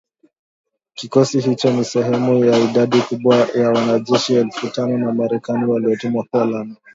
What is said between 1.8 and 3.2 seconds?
sehemu ya idadi